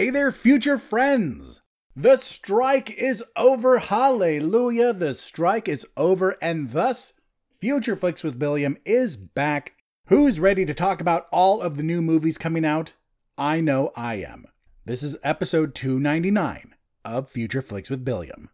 [0.00, 1.60] Hey there, future friends!
[1.94, 3.80] The strike is over.
[3.80, 4.94] Hallelujah.
[4.94, 9.74] The strike is over, and thus, Future Flicks with Billiam is back.
[10.06, 12.94] Who's ready to talk about all of the new movies coming out?
[13.36, 14.46] I know I am.
[14.86, 16.74] This is episode 299
[17.04, 18.48] of Future Flicks with Billiam.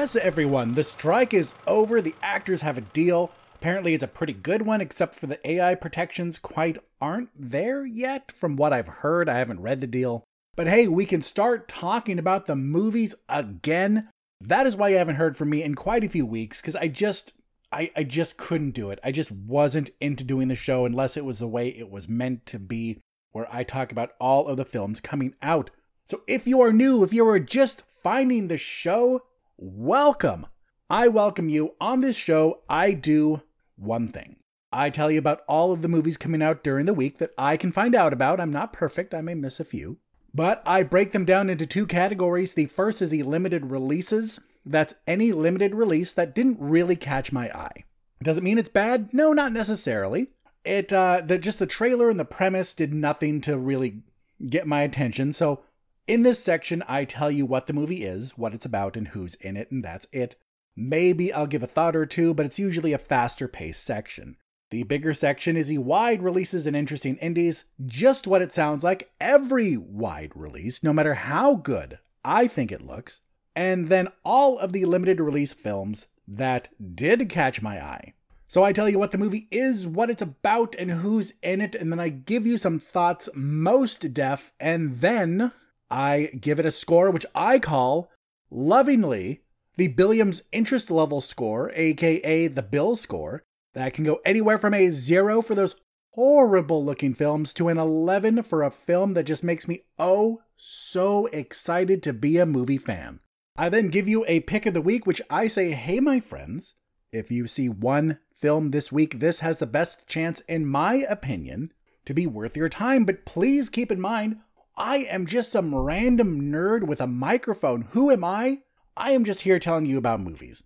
[0.00, 2.00] Yes, everyone, the strike is over.
[2.00, 3.30] The actors have a deal.
[3.56, 8.32] Apparently, it's a pretty good one, except for the AI protections quite aren't there yet,
[8.32, 9.28] from what I've heard.
[9.28, 10.24] I haven't read the deal.
[10.56, 14.08] But hey, we can start talking about the movies again.
[14.40, 16.88] That is why you haven't heard from me in quite a few weeks, because I
[16.88, 17.34] just
[17.70, 19.00] I, I just couldn't do it.
[19.04, 22.46] I just wasn't into doing the show unless it was the way it was meant
[22.46, 25.70] to be, where I talk about all of the films coming out.
[26.06, 29.24] So if you are new, if you are just finding the show,
[29.60, 30.46] welcome.
[30.88, 31.74] I welcome you.
[31.80, 33.42] On this show, I do
[33.76, 34.36] one thing.
[34.72, 37.56] I tell you about all of the movies coming out during the week that I
[37.56, 38.40] can find out about.
[38.40, 39.98] I'm not perfect, I may miss a few.
[40.32, 42.54] But I break them down into two categories.
[42.54, 44.40] The first is the limited releases.
[44.64, 47.84] That's any limited release that didn't really catch my eye.
[48.22, 49.12] Does it mean it's bad?
[49.12, 50.28] No, not necessarily.
[50.64, 54.02] It uh the just the trailer and the premise did nothing to really
[54.48, 55.32] get my attention.
[55.32, 55.62] So
[56.06, 59.34] in this section, I tell you what the movie is, what it's about, and who's
[59.36, 60.36] in it, and that's it.
[60.76, 64.36] Maybe I'll give a thought or two, but it's usually a faster paced section.
[64.70, 69.10] The bigger section is the wide releases and interesting indies, just what it sounds like
[69.20, 73.20] every wide release, no matter how good I think it looks,
[73.56, 78.14] and then all of the limited release films that did catch my eye.
[78.46, 81.74] So I tell you what the movie is, what it's about, and who's in it,
[81.74, 85.52] and then I give you some thoughts most deaf, and then
[85.90, 88.10] I give it a score which I call
[88.50, 89.42] lovingly
[89.76, 93.42] the Billiams interest level score, aka the Bill score,
[93.74, 95.76] that can go anywhere from a zero for those
[96.14, 101.26] horrible looking films to an 11 for a film that just makes me oh so
[101.26, 103.20] excited to be a movie fan.
[103.56, 106.74] I then give you a pick of the week, which I say, hey, my friends,
[107.12, 111.72] if you see one film this week, this has the best chance, in my opinion,
[112.04, 113.04] to be worth your time.
[113.04, 114.38] But please keep in mind,
[114.82, 117.82] I am just some random nerd with a microphone.
[117.90, 118.62] Who am I?
[118.96, 120.62] I am just here telling you about movies.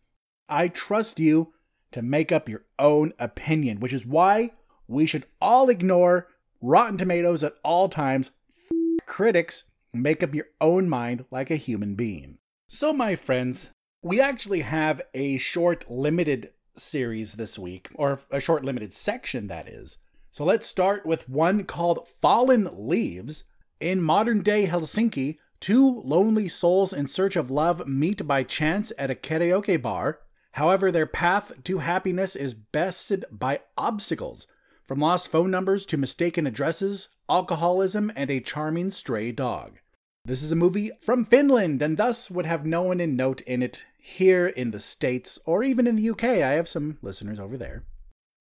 [0.49, 1.53] I trust you
[1.91, 4.53] to make up your own opinion, which is why
[4.87, 6.29] we should all ignore
[6.61, 8.31] Rotten Tomatoes at all times.
[8.49, 12.39] F- critics, make up your own mind like a human being.
[12.69, 18.65] So, my friends, we actually have a short limited series this week, or a short
[18.65, 19.99] limited section that is.
[20.31, 23.43] So, let's start with one called Fallen Leaves
[23.85, 29.11] in modern day Helsinki, two lonely souls in search of love meet by chance at
[29.11, 30.21] a karaoke bar.
[30.53, 34.47] However, their path to happiness is bested by obstacles,
[34.87, 39.81] from lost phone numbers to mistaken addresses, alcoholism, and a charming stray dog.
[40.25, 43.63] This is a movie from Finland and thus would have no one in note in
[43.63, 46.25] it here in the States or even in the UK.
[46.25, 47.85] I have some listeners over there.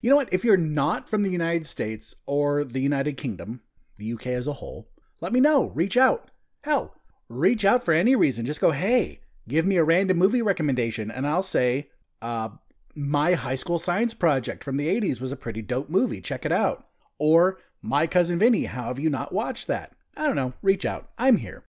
[0.01, 0.31] You know what?
[0.31, 3.59] If you're not from the United States or the United Kingdom,
[3.97, 4.87] the UK as a whole,
[5.23, 5.67] let me know.
[5.67, 6.29] Reach out.
[6.65, 6.93] Hell,
[7.29, 8.45] reach out for any reason.
[8.45, 11.89] Just go, hey, give me a random movie recommendation, and I'll say,
[12.21, 12.49] uh,
[12.93, 16.19] my high school science project from the 80s was a pretty dope movie.
[16.19, 16.87] Check it out.
[17.17, 19.93] Or My Cousin Vinny, how have you not watched that?
[20.17, 20.53] I don't know.
[20.61, 21.09] Reach out.
[21.17, 21.63] I'm here.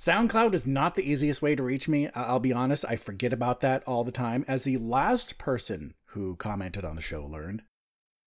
[0.00, 2.08] SoundCloud is not the easiest way to reach me.
[2.14, 6.34] I'll be honest, I forget about that all the time, as the last person who
[6.36, 7.62] commented on the show learned.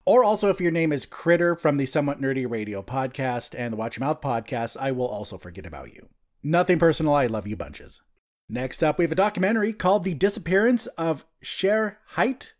[0.09, 3.78] Or also, if your name is Critter from the Somewhat Nerdy Radio podcast and the
[3.78, 6.09] Watch Your Mouth podcast, I will also forget about you.
[6.41, 8.02] Nothing personal, I love you bunches.
[8.50, 12.53] Next up, we have a documentary called The Disappearance of Shere Hite.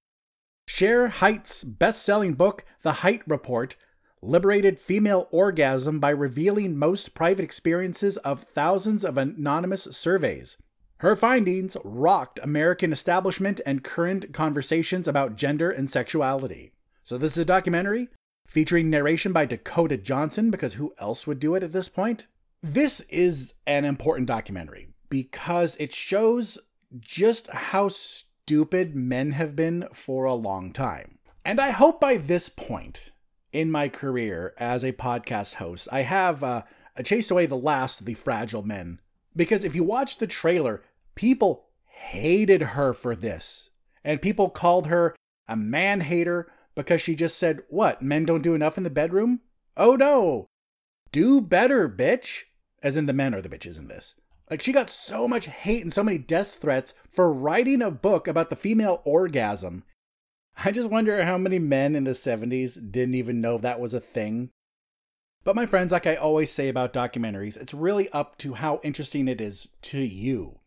[0.68, 3.76] Shere Hite's best selling book, The Hite Report,
[4.22, 10.58] liberated female orgasm by revealing most private experiences of thousands of anonymous surveys.
[10.98, 16.74] Her findings rocked American establishment and current conversations about gender and sexuality.
[17.10, 18.10] So, this is a documentary
[18.46, 22.28] featuring narration by Dakota Johnson, because who else would do it at this point?
[22.62, 26.60] This is an important documentary because it shows
[27.00, 31.18] just how stupid men have been for a long time.
[31.44, 33.10] And I hope by this point,
[33.52, 36.62] in my career as a podcast host, I have uh,
[37.04, 39.00] chased away the last of the fragile men.
[39.36, 40.84] Because if you watch the trailer,
[41.16, 43.72] people hated her for this.
[44.04, 45.16] And people called her
[45.48, 49.42] a man hater because she just said, What, men don't do enough in the bedroom?
[49.76, 50.48] Oh no!
[51.12, 52.44] Do better, bitch!
[52.82, 54.16] As in the men are the bitches in this.
[54.50, 58.30] Like, she got so much hate and so many death threats for writing a book
[58.30, 59.84] about the female orgasm.
[60.64, 64.00] I just wonder how many men in the 70s didn't even know that was a
[64.00, 64.52] thing.
[65.44, 69.28] But, my friends, like I always say about documentaries, it's really up to how interesting
[69.28, 70.60] it is to you.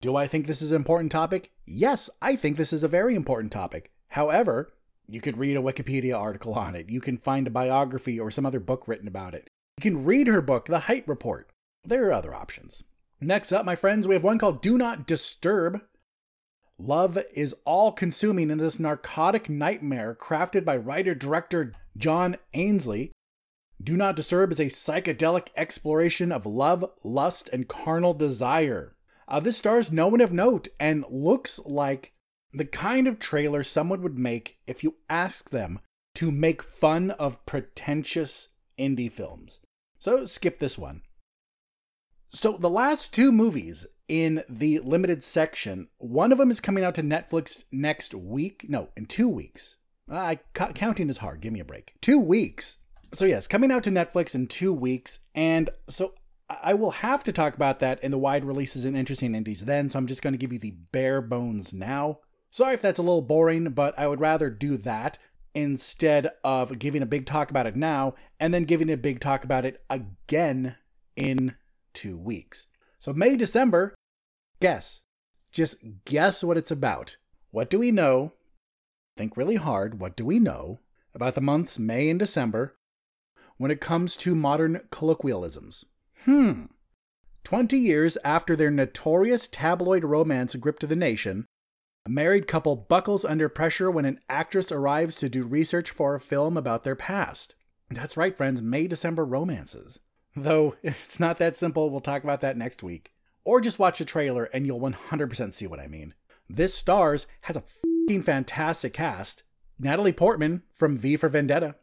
[0.00, 1.50] Do I think this is an important topic?
[1.66, 3.90] Yes, I think this is a very important topic.
[4.10, 4.72] However,
[5.10, 6.88] you could read a Wikipedia article on it.
[6.88, 9.48] You can find a biography or some other book written about it.
[9.78, 11.50] You can read her book, The Hite Report.
[11.84, 12.84] There are other options.
[13.20, 15.82] Next up, my friends, we have one called Do Not Disturb.
[16.78, 23.12] Love is all consuming in this narcotic nightmare crafted by writer director John Ainslie.
[23.82, 28.96] Do Not Disturb is a psychedelic exploration of love, lust, and carnal desire.
[29.28, 32.12] Uh, this stars no one of note and looks like
[32.52, 35.80] the kind of trailer someone would make if you ask them
[36.14, 38.48] to make fun of pretentious
[38.78, 39.60] indie films.
[39.98, 41.02] So skip this one.
[42.32, 46.94] So the last two movies in the limited section, one of them is coming out
[46.96, 48.66] to Netflix next week.
[48.68, 49.76] No, in two weeks.
[50.10, 51.40] Uh, counting is hard.
[51.40, 51.92] Give me a break.
[52.00, 52.78] Two weeks.
[53.12, 56.14] So yes, coming out to Netflix in two weeks, and so
[56.48, 59.88] I will have to talk about that in the wide releases and interesting indies then,
[59.88, 62.18] so I'm just going to give you the bare bones now.
[62.50, 65.18] Sorry if that's a little boring, but I would rather do that
[65.54, 69.44] instead of giving a big talk about it now and then giving a big talk
[69.44, 70.76] about it again
[71.16, 71.56] in
[71.92, 72.66] two weeks.
[72.98, 73.94] So, May, December,
[74.60, 75.02] guess.
[75.52, 77.16] Just guess what it's about.
[77.50, 78.34] What do we know?
[79.16, 80.00] Think really hard.
[80.00, 80.80] What do we know
[81.14, 82.76] about the months May and December
[83.56, 85.84] when it comes to modern colloquialisms?
[86.24, 86.66] Hmm.
[87.44, 91.46] 20 years after their notorious tabloid romance gripped the nation,
[92.06, 96.20] a married couple buckles under pressure when an actress arrives to do research for a
[96.20, 97.54] film about their past.
[97.90, 100.00] That's right, friends, May December romances.
[100.34, 103.12] Though it's not that simple, we'll talk about that next week.
[103.44, 106.14] Or just watch the trailer and you'll 100% see what I mean.
[106.48, 107.64] This Stars has a
[108.08, 109.42] fucking fantastic cast.
[109.78, 111.76] Natalie Portman from V for Vendetta,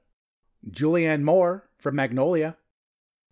[0.70, 2.58] Julianne Moore from Magnolia,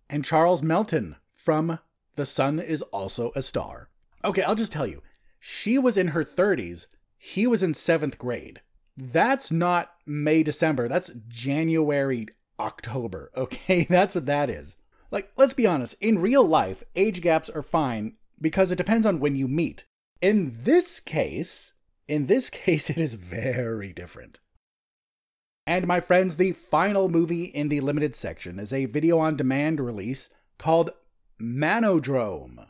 [0.08, 1.78] and Charles Melton from
[2.16, 3.90] The Sun is Also a Star.
[4.24, 5.02] Okay, I'll just tell you,
[5.48, 8.62] she was in her 30s, he was in seventh grade.
[8.96, 12.26] That's not May, December, that's January,
[12.58, 13.84] October, okay?
[13.88, 14.76] That's what that is.
[15.12, 19.20] Like, let's be honest, in real life, age gaps are fine because it depends on
[19.20, 19.86] when you meet.
[20.20, 21.74] In this case,
[22.08, 24.40] in this case, it is very different.
[25.64, 29.78] And my friends, the final movie in the limited section is a video on demand
[29.78, 30.28] release
[30.58, 30.90] called
[31.40, 32.66] Manodrome.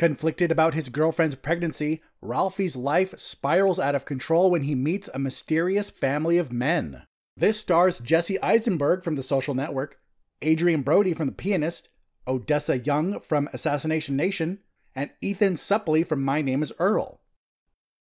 [0.00, 5.18] Conflicted about his girlfriend's pregnancy, Ralphie's life spirals out of control when he meets a
[5.18, 7.02] mysterious family of men.
[7.36, 9.98] This stars Jesse Eisenberg from The Social Network,
[10.42, 11.90] Adrien Brody from The Pianist,
[12.26, 14.60] Odessa Young from Assassination Nation,
[14.94, 17.20] and Ethan Suplee from My Name is Earl.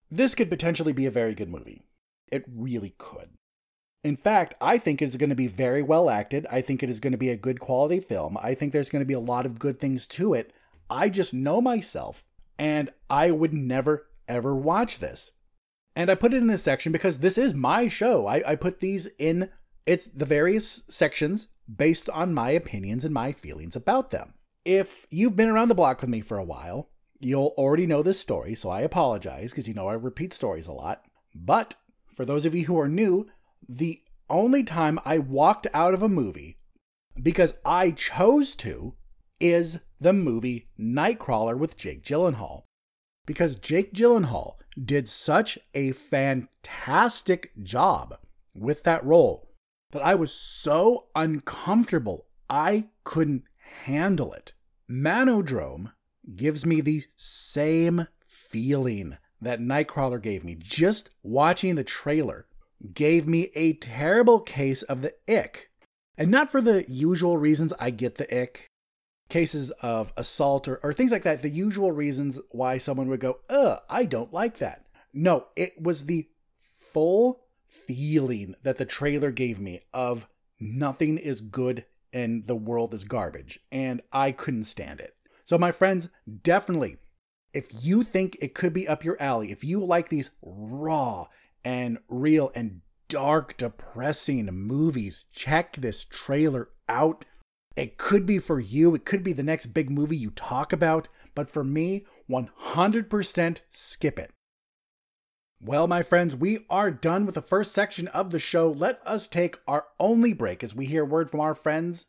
[0.08, 1.82] This could potentially be a very good movie.
[2.30, 3.30] It really could.
[4.04, 6.46] In fact, I think it's going to be very well acted.
[6.48, 8.38] I think it is going to be a good quality film.
[8.40, 10.52] I think there's going to be a lot of good things to it.
[10.90, 12.24] I just know myself,
[12.58, 15.32] and I would never, ever watch this.
[15.94, 18.26] And I put it in this section because this is my show.
[18.26, 19.50] I, I put these in
[19.88, 24.34] it's the various sections based on my opinions and my feelings about them.
[24.64, 26.90] If you've been around the block with me for a while,
[27.20, 30.72] you'll already know this story, so I apologize because you know I repeat stories a
[30.72, 31.04] lot.
[31.34, 31.74] But
[32.14, 33.28] for those of you who are new,
[33.66, 36.58] the only time I walked out of a movie
[37.22, 38.94] because I chose to
[39.40, 42.62] is the movie Nightcrawler with Jake Gyllenhaal.
[43.26, 48.18] Because Jake Gyllenhaal did such a fantastic job
[48.54, 49.50] with that role
[49.90, 53.44] that I was so uncomfortable I couldn't
[53.84, 54.54] handle it.
[54.90, 55.92] Manodrome
[56.34, 62.46] gives me the same feeling that Nightcrawler gave me just watching the trailer
[62.94, 65.70] gave me a terrible case of the ick.
[66.16, 68.66] And not for the usual reasons I get the ick,
[69.28, 73.38] cases of assault or, or things like that, the usual reasons why someone would go,
[73.50, 74.86] ugh, I don't like that.
[75.12, 80.26] No, it was the full feeling that the trailer gave me of
[80.58, 83.60] nothing is good and the world is garbage.
[83.70, 85.14] And I couldn't stand it.
[85.44, 86.08] So, my friends,
[86.42, 86.96] definitely,
[87.54, 91.26] if you think it could be up your alley, if you like these raw
[91.64, 97.24] and real and dark, depressing movies, check this trailer out.
[97.78, 101.06] It could be for you, it could be the next big movie you talk about,
[101.36, 104.32] but for me, 100% skip it.
[105.60, 108.68] Well, my friends, we are done with the first section of the show.
[108.68, 112.06] Let us take our only break as we hear word from our friends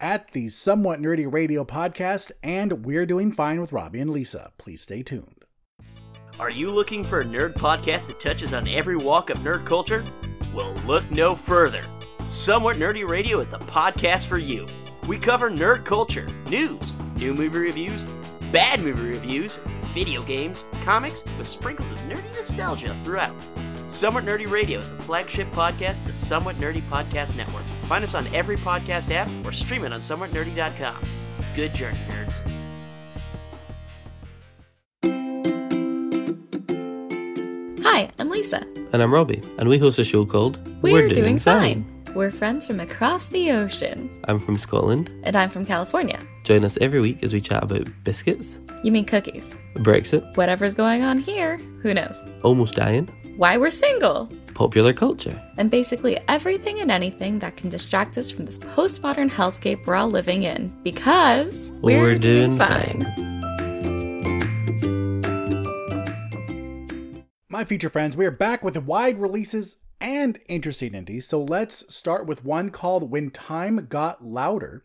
[0.00, 4.52] at the Somewhat Nerdy Radio podcast, and we're doing fine with Robbie and Lisa.
[4.56, 5.44] Please stay tuned.
[6.40, 10.02] Are you looking for a nerd podcast that touches on every walk of nerd culture?
[10.54, 11.82] Well, look no further.
[12.26, 14.66] Somewhat Nerdy Radio is the podcast for you.
[15.06, 18.04] We cover nerd culture, news, new movie reviews,
[18.50, 19.58] bad movie reviews,
[19.92, 23.34] video games, comics, with sprinkles of nerdy nostalgia throughout.
[23.86, 27.64] Somewhat Nerdy Radio is a flagship podcast of the Somewhat Nerdy Podcast Network.
[27.84, 30.96] Find us on every podcast app or stream it on somewhatnerdy.com.
[31.54, 32.42] Good journey, nerds.
[37.82, 38.66] Hi, I'm Lisa.
[38.92, 41.93] And I'm Robbie, and we host a show called We're, Doing, fine.
[42.14, 44.08] We're friends from across the ocean.
[44.28, 45.10] I'm from Scotland.
[45.24, 46.20] And I'm from California.
[46.44, 49.54] Join us every week as we chat about biscuits, You mean cookies?
[49.76, 52.16] Brexit, Whatever's going on here, who knows?
[52.42, 53.06] almost dying,
[53.36, 54.28] Why we're single.
[54.54, 55.42] popular culture.
[55.58, 60.08] And basically everything and anything that can distract us from this postmodern hellscape we're all
[60.10, 60.72] living in.
[60.84, 63.00] Because We're doing fine.
[67.50, 72.26] My future friends, we are back with wide releases and interesting indies, so let's start
[72.26, 74.84] with one called When Time Got Louder.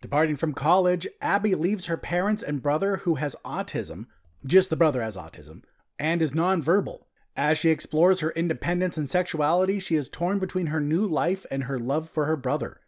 [0.00, 4.06] Departing from college, Abby leaves her parents and brother who has autism,
[4.44, 5.62] just the brother has autism,
[5.98, 7.06] and is nonverbal.
[7.36, 11.64] As she explores her independence and sexuality, she is torn between her new life and
[11.64, 12.80] her love for her brother.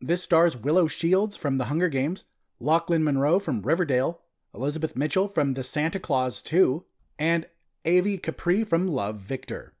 [0.00, 2.24] This stars Willow Shields from The Hunger Games,
[2.60, 4.20] Lachlan Monroe from Riverdale,
[4.54, 6.84] Elizabeth Mitchell from The Santa Claus 2,
[7.18, 7.46] and
[7.84, 9.74] Ava Capri from Love Victor.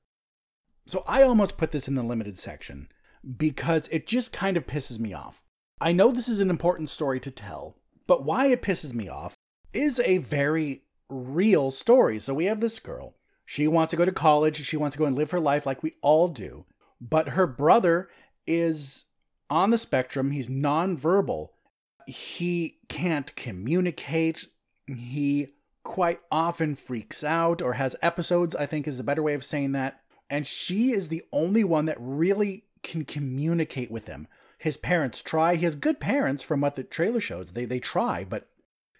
[0.92, 2.90] So I almost put this in the limited section
[3.38, 5.40] because it just kind of pisses me off.
[5.80, 9.34] I know this is an important story to tell, but why it pisses me off
[9.72, 12.18] is a very real story.
[12.18, 13.14] So we have this girl.
[13.46, 14.66] She wants to go to college.
[14.66, 16.66] She wants to go and live her life like we all do.
[17.00, 18.10] But her brother
[18.46, 19.06] is
[19.48, 20.32] on the spectrum.
[20.32, 21.48] He's nonverbal.
[22.06, 24.46] He can't communicate.
[24.86, 29.42] He quite often freaks out or has episodes, I think is a better way of
[29.42, 30.01] saying that.
[30.32, 34.26] And she is the only one that really can communicate with him.
[34.56, 35.56] His parents try.
[35.56, 37.52] He has good parents from what the trailer shows.
[37.52, 38.48] They they try, but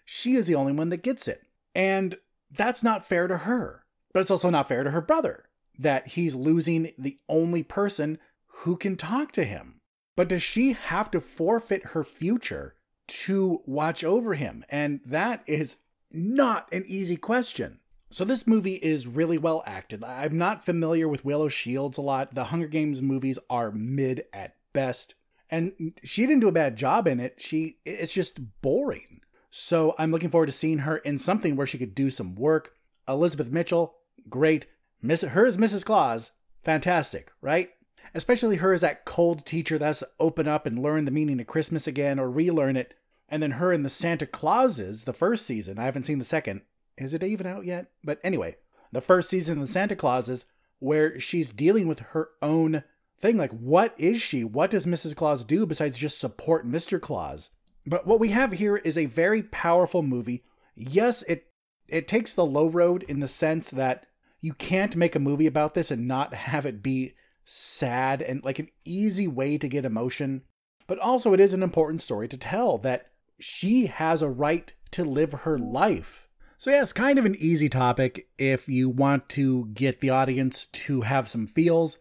[0.05, 1.41] she is the only one that gets it.
[1.73, 2.17] And
[2.51, 3.83] that's not fair to her.
[4.13, 5.45] But it's also not fair to her brother
[5.79, 9.81] that he's losing the only person who can talk to him.
[10.15, 12.75] But does she have to forfeit her future
[13.07, 14.63] to watch over him?
[14.69, 15.77] And that is
[16.11, 17.79] not an easy question.
[18.13, 20.03] So this movie is really well acted.
[20.03, 22.35] I'm not familiar with Willow Shields a lot.
[22.35, 25.15] The Hunger Games movies are mid at best.
[25.49, 27.41] And she didn't do a bad job in it.
[27.41, 29.21] She it's just boring.
[29.49, 32.73] So I'm looking forward to seeing her in something where she could do some work.
[33.07, 33.95] Elizabeth Mitchell,
[34.29, 34.67] great.
[35.01, 35.83] Miss her as Mrs.
[35.83, 37.71] Claus, fantastic, right?
[38.13, 41.87] Especially her as that cold teacher that's open up and learn the meaning of Christmas
[41.87, 42.93] again or relearn it.
[43.27, 45.79] And then her in the Santa Clauses, the first season.
[45.79, 46.61] I haven't seen the second.
[46.97, 47.87] Is it even out yet?
[48.03, 48.57] But anyway,
[48.91, 50.45] the first season of the Santa Clauses,
[50.79, 52.83] where she's dealing with her own
[53.17, 53.37] thing.
[53.37, 54.43] Like, what is she?
[54.43, 55.15] What does Mrs.
[55.15, 57.01] Claus do besides just support Mr.
[57.01, 57.49] Claus?
[57.85, 60.43] But what we have here is a very powerful movie.
[60.75, 61.47] Yes, it
[61.87, 64.05] it takes the low road in the sense that
[64.41, 68.59] you can't make a movie about this and not have it be sad and like
[68.59, 70.43] an easy way to get emotion.
[70.87, 73.07] But also it is an important story to tell that
[73.39, 76.27] she has a right to live her life.
[76.63, 80.67] So yeah, it's kind of an easy topic if you want to get the audience
[80.67, 81.97] to have some feels,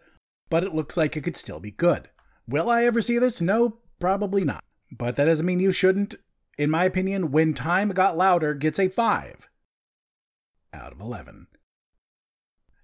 [0.50, 2.10] but it looks like it could still be good.
[2.46, 3.40] Will I ever see this?
[3.40, 4.62] No, probably not.
[4.92, 6.14] But that doesn't mean you shouldn't.
[6.56, 9.48] In my opinion, When Time Got Louder gets a 5
[10.72, 11.48] out of 11.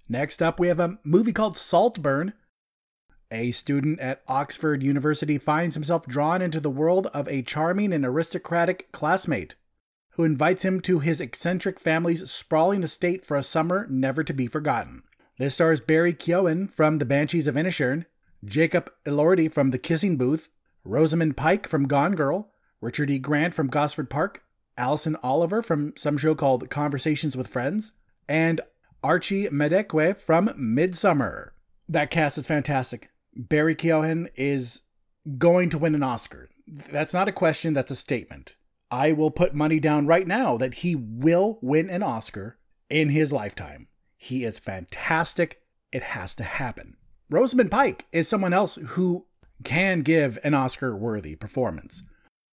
[0.08, 2.32] Next up, we have a movie called Saltburn.
[3.30, 8.04] A student at Oxford University finds himself drawn into the world of a charming and
[8.04, 9.54] aristocratic classmate
[10.18, 14.48] who invites him to his eccentric family's sprawling estate for a summer never to be
[14.48, 15.04] forgotten.
[15.38, 18.04] This stars Barry Keoghan from The Banshees of Inisherin,
[18.44, 20.48] Jacob Elordi from The Kissing Booth,
[20.82, 23.20] Rosamund Pike from Gone Girl, Richard E.
[23.20, 24.42] Grant from Gosford Park,
[24.76, 27.92] Alison Oliver from some show called Conversations with Friends,
[28.28, 28.60] and
[29.04, 31.54] Archie Madekwe from Midsummer.
[31.88, 33.08] That cast is fantastic.
[33.36, 34.82] Barry Keoghan is
[35.38, 36.48] going to win an Oscar.
[36.66, 38.56] That's not a question, that's a statement.
[38.90, 43.32] I will put money down right now that he will win an Oscar in his
[43.32, 43.88] lifetime.
[44.16, 45.62] He is fantastic.
[45.92, 46.96] It has to happen.
[47.30, 49.26] Rosamund Pike is someone else who
[49.64, 52.02] can give an Oscar worthy performance.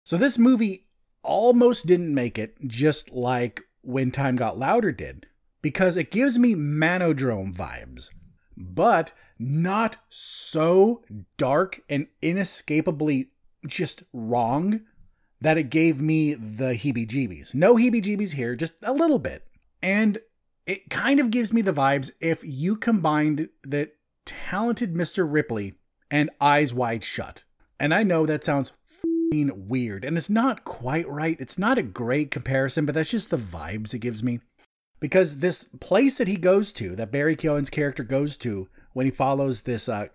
[0.04, 0.86] So this movie
[1.22, 5.26] almost didn't make it, just like When Time Got Louder did,
[5.62, 8.10] because it gives me Manodrome vibes,
[8.56, 11.02] but not so
[11.36, 13.30] dark and inescapably
[13.66, 14.82] just wrong
[15.46, 17.54] that it gave me the heebie jeebies.
[17.54, 19.46] No heebie jeebies here, just a little bit.
[19.80, 20.18] And
[20.66, 23.92] it kind of gives me the vibes if you combined the
[24.24, 25.24] talented Mr.
[25.24, 25.74] Ripley
[26.10, 27.44] and Eyes Wide Shut.
[27.78, 28.72] And I know that sounds
[29.32, 31.36] weird, and it's not quite right.
[31.38, 34.40] It's not a great comparison, but that's just the vibes it gives me.
[34.98, 39.12] Because this place that he goes to, that Barry Keoghan's character goes to when he
[39.12, 40.08] follows this uh,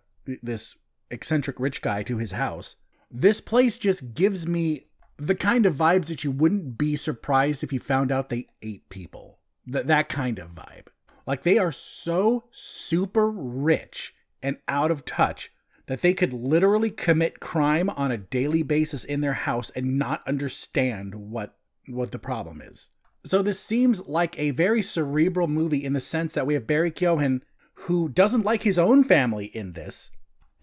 [0.43, 0.75] this
[1.09, 2.75] eccentric rich guy to his house,
[3.09, 4.88] this place just gives me
[5.21, 8.89] the kind of vibes that you wouldn't be surprised if you found out they ate
[8.89, 9.37] people.
[9.71, 10.87] Th- that kind of vibe.
[11.27, 15.51] Like they are so super rich and out of touch
[15.85, 20.27] that they could literally commit crime on a daily basis in their house and not
[20.27, 21.55] understand what
[21.87, 22.89] what the problem is.
[23.23, 26.91] So this seems like a very cerebral movie in the sense that we have Barry
[26.91, 27.41] Keoghan
[27.73, 30.09] who doesn't like his own family in this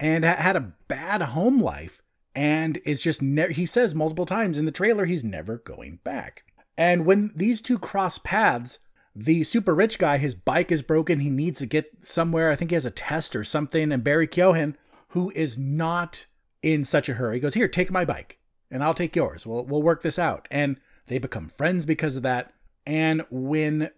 [0.00, 2.02] and ha- had a bad home life
[2.34, 6.44] and is just he says multiple times in the trailer he's never going back.
[6.76, 8.78] And when these two cross paths,
[9.14, 12.50] the super rich guy, his bike is broken, he needs to get somewhere.
[12.50, 13.90] I think he has a test or something.
[13.90, 14.76] And Barry Keoghan,
[15.08, 16.26] who is not
[16.62, 18.38] in such a hurry, goes, Here, take my bike,
[18.70, 19.44] and I'll take yours.
[19.44, 20.46] We'll we'll work this out.
[20.50, 20.76] And
[21.08, 22.52] they become friends because of that.
[22.86, 23.90] And when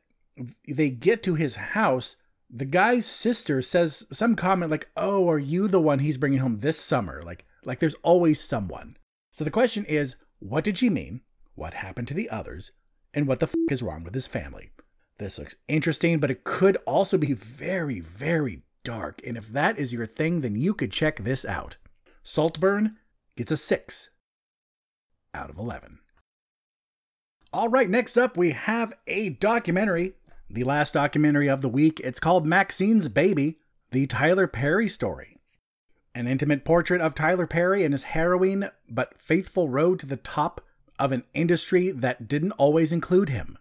[0.67, 2.17] they get to his house,
[2.49, 6.61] the guy's sister says some comment like, "Oh, are you the one he's bringing home
[6.61, 8.97] this summer?" Like like there's always someone.
[9.31, 11.23] So the question is, what did she mean?
[11.55, 12.73] What happened to the others?
[13.13, 14.71] And what the f- is wrong with his family?
[15.19, 19.21] This looks interesting, but it could also be very, very dark.
[19.27, 21.77] And if that is your thing, then you could check this out.
[22.23, 22.97] Saltburn
[23.37, 24.11] gets a 6
[25.35, 25.99] out of 11.
[27.53, 30.15] All right, next up, we have a documentary,
[30.49, 32.01] the last documentary of the week.
[32.01, 33.59] It's called Maxine's Baby,
[33.91, 35.40] the Tyler Perry story.
[36.15, 40.61] An intimate portrait of Tyler Perry and his harrowing but faithful road to the top
[40.99, 43.57] of an industry that didn't always include him.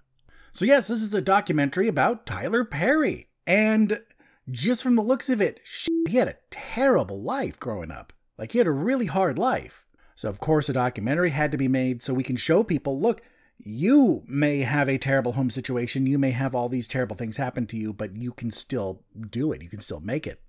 [0.52, 3.28] So, yes, this is a documentary about Tyler Perry.
[3.46, 4.02] And
[4.50, 5.60] just from the looks of it,
[6.08, 8.14] he had a terrible life growing up.
[8.38, 9.86] Like, he had a really hard life.
[10.16, 13.22] So, of course, a documentary had to be made so we can show people look,
[13.58, 16.08] you may have a terrible home situation.
[16.08, 19.52] You may have all these terrible things happen to you, but you can still do
[19.52, 19.62] it.
[19.62, 20.42] You can still make it.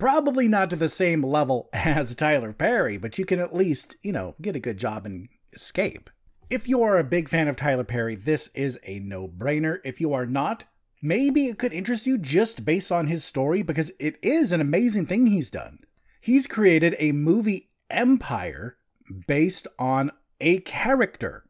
[0.00, 4.12] Probably not to the same level as Tyler Perry, but you can at least, you
[4.12, 6.08] know, get a good job and escape.
[6.48, 9.78] If you are a big fan of Tyler Perry, this is a no brainer.
[9.84, 10.64] If you are not,
[11.02, 15.04] maybe it could interest you just based on his story because it is an amazing
[15.04, 15.80] thing he's done.
[16.22, 18.78] He's created a movie empire
[19.26, 21.44] based on a character.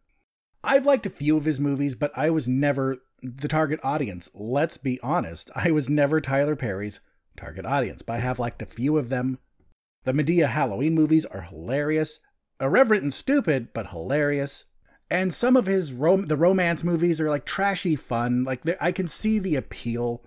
[0.64, 4.28] I've liked a few of his movies, but I was never the target audience.
[4.34, 6.98] Let's be honest, I was never Tyler Perry's
[7.40, 9.38] target audience, but I have liked a few of them.
[10.04, 12.20] The Madea Halloween movies are hilarious,
[12.60, 14.66] irreverent and stupid, but hilarious
[15.10, 18.44] and some of his rom- the romance movies are like trashy fun.
[18.44, 20.24] Like I can see the appeal.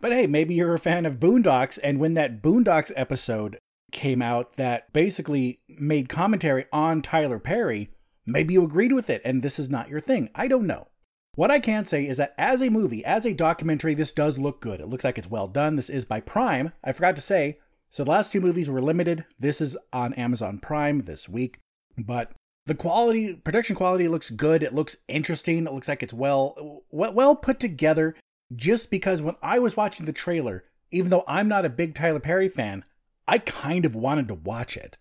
[0.00, 3.58] But hey, maybe you're a fan of Boondocks, and when that Boondocks episode
[3.92, 7.90] came out that basically made commentary on Tyler Perry,
[8.24, 10.30] maybe you agreed with it, and this is not your thing.
[10.34, 10.88] I don't know.
[11.36, 14.60] What I can say is that as a movie, as a documentary, this does look
[14.60, 14.80] good.
[14.80, 15.76] It looks like it's well done.
[15.76, 16.72] This is by Prime.
[16.82, 19.24] I forgot to say, so the last two movies were limited.
[19.38, 21.58] This is on Amazon Prime this week.
[21.96, 22.32] But
[22.66, 24.62] the quality, production quality looks good.
[24.62, 25.66] It looks interesting.
[25.66, 28.16] It looks like it's well, well, put together.
[28.54, 32.18] Just because when I was watching the trailer, even though I'm not a big Tyler
[32.18, 32.84] Perry fan,
[33.28, 34.98] I kind of wanted to watch it.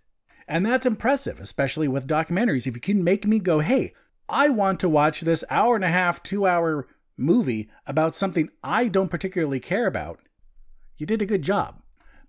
[0.48, 2.68] And that's impressive, especially with documentaries.
[2.68, 3.94] If you can make me go, hey,
[4.30, 6.88] I want to watch this hour and a half, two hour
[7.18, 10.20] movie about something I don't particularly care about,
[10.98, 11.82] you did a good job.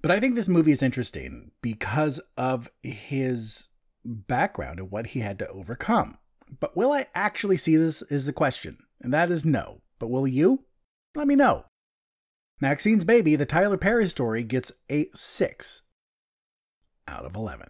[0.03, 3.69] But I think this movie is interesting because of his
[4.05, 6.19] background and what he had to overcome.
[6.59, 9.83] But will I actually see this is the question, and that is no.
[9.99, 10.65] But will you?
[11.15, 11.67] Let me know.
[12.61, 15.83] Maxine's Baby, the Tyler Perry story, gets a 6
[17.07, 17.69] out of 11.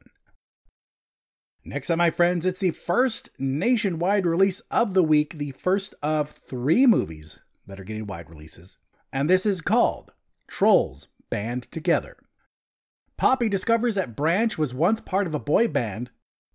[1.65, 6.31] Next up, my friends, it's the first nationwide release of the week, the first of
[6.31, 8.79] three movies that are getting wide releases.
[9.13, 10.15] And this is called
[10.49, 12.17] Trolls Band Together.
[13.19, 16.11] Poppy discovers that Branch was once part of a boy band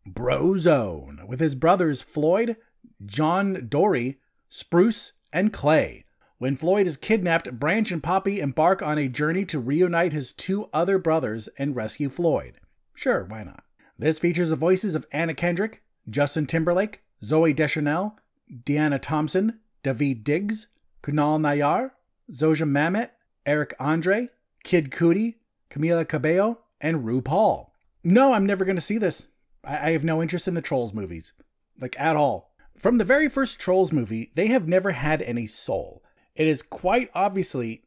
[0.07, 2.57] Brozone with his brothers Floyd,
[3.05, 6.05] John Dory, Spruce, and Clay,
[6.37, 10.69] When Floyd is kidnapped, Branch and Poppy embark on a journey to reunite his two
[10.73, 12.59] other brothers and rescue Floyd.
[12.95, 13.64] Sure, why not?
[13.97, 18.17] This features the voices of Anna Kendrick, Justin Timberlake, Zooey Deschanel,
[18.51, 20.67] Deanna Thompson, Daveed Diggs,
[21.01, 21.91] Kunal Nayyar,
[22.31, 23.11] Zosia Mamet,
[23.45, 24.29] Eric Andre,
[24.63, 25.35] Kid Cudi,
[25.69, 27.69] Camila Cabello, and RuPaul.
[28.03, 29.29] No, I'm never going to see this.
[29.63, 31.33] I-, I have no interest in the Trolls movies,
[31.79, 32.53] like at all.
[32.77, 36.03] From the very first Trolls movie, they have never had any soul.
[36.35, 37.83] It is quite obviously.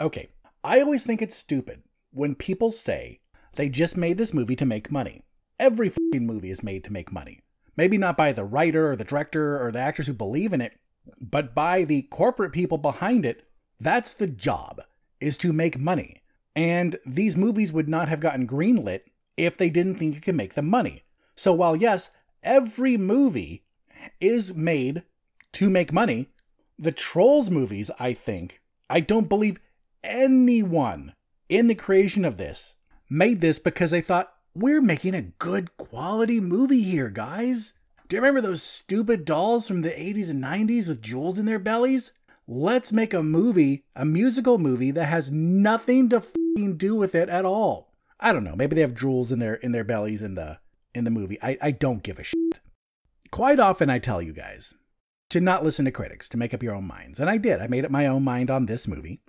[0.00, 0.30] Okay,
[0.64, 3.20] I always think it's stupid when people say
[3.54, 5.22] they just made this movie to make money.
[5.58, 7.40] Every fucking movie is made to make money.
[7.76, 10.78] Maybe not by the writer or the director or the actors who believe in it,
[11.20, 13.46] but by the corporate people behind it.
[13.80, 14.80] That's the job,
[15.20, 16.22] is to make money.
[16.56, 19.00] And these movies would not have gotten greenlit
[19.36, 21.02] if they didn't think it could make them money.
[21.36, 22.10] So while yes,
[22.42, 23.64] every movie
[24.20, 25.02] is made
[25.52, 26.28] to make money,
[26.78, 29.58] the Trolls movies, I think, I don't believe
[30.02, 31.14] anyone
[31.48, 32.76] in the creation of this
[33.08, 37.74] made this because they thought, we're making a good quality movie here, guys.
[38.08, 41.58] Do you remember those stupid dolls from the 80s and 90s with jewels in their
[41.58, 42.12] bellies?
[42.46, 46.22] Let's make a movie, a musical movie that has nothing to
[46.76, 47.94] do with it at all.
[48.20, 48.54] I don't know.
[48.54, 50.60] Maybe they have jewels in their in their bellies in the
[50.94, 51.38] in the movie.
[51.42, 52.60] I, I don't give a shit.
[53.30, 54.74] Quite often I tell you guys
[55.30, 57.18] to not listen to critics, to make up your own minds.
[57.18, 57.60] And I did.
[57.60, 59.20] I made up my own mind on this movie.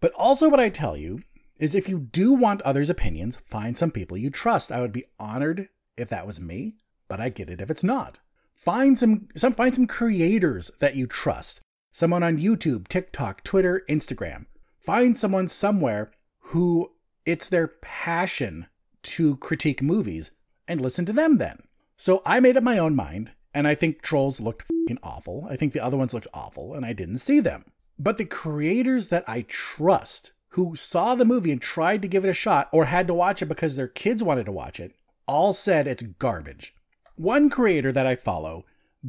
[0.00, 1.22] But also what I tell you
[1.60, 4.72] is if you do want others' opinions, find some people you trust.
[4.72, 8.20] I would be honored if that was me, but I get it if it's not.
[8.54, 11.60] Find some some find some creators that you trust.
[11.92, 14.46] Someone on YouTube, TikTok, Twitter, Instagram.
[14.80, 16.92] Find someone somewhere who
[17.26, 18.66] it's their passion
[19.02, 20.30] to critique movies
[20.66, 21.58] and listen to them then.
[21.96, 25.46] So I made up my own mind, and I think Trolls looked fucking awful.
[25.50, 27.64] I think the other ones looked awful, and I didn't see them.
[27.98, 32.30] But the creators that I trust who saw the movie and tried to give it
[32.30, 34.94] a shot or had to watch it because their kids wanted to watch it
[35.30, 36.74] all said it's garbage.
[37.14, 38.64] One creator that I follow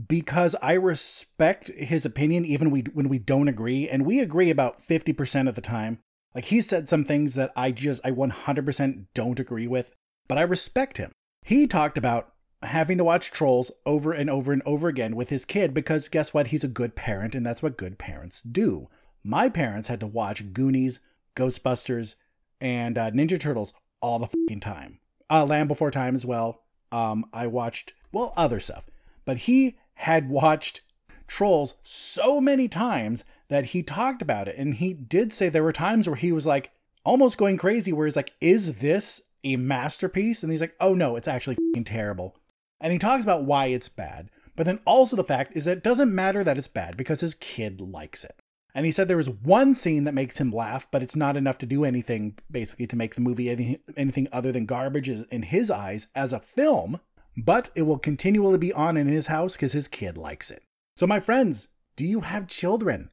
[0.07, 4.81] because I respect his opinion even we, when we don't agree and we agree about
[4.81, 5.99] 50% of the time
[6.35, 9.91] like he said some things that I just I 100% don't agree with,
[10.27, 11.11] but I respect him.
[11.43, 15.43] He talked about having to watch Trolls over and over and over again with his
[15.43, 16.47] kid because guess what?
[16.47, 18.87] He's a good parent and that's what good parents do.
[19.23, 20.99] My parents had to watch Goonies,
[21.35, 22.15] Ghostbusters,
[22.59, 24.99] and uh, Ninja Turtles all the fucking time.
[25.29, 26.63] Uh, Land Before Time as well.
[26.91, 28.85] Um, I watched well other stuff,
[29.25, 30.81] but he had watched
[31.27, 34.57] Trolls so many times that he talked about it.
[34.57, 36.71] And he did say there were times where he was like
[37.05, 40.43] almost going crazy, where he's like, Is this a masterpiece?
[40.43, 42.35] And he's like, Oh no, it's actually fucking terrible.
[42.81, 44.29] And he talks about why it's bad.
[44.55, 47.35] But then also the fact is that it doesn't matter that it's bad because his
[47.35, 48.40] kid likes it.
[48.73, 51.57] And he said there was one scene that makes him laugh, but it's not enough
[51.59, 55.69] to do anything, basically, to make the movie anything, anything other than garbage in his
[55.69, 56.99] eyes as a film.
[57.35, 60.63] But it will continually be on in his house because his kid likes it.
[60.95, 63.09] So, my friends, do you have children?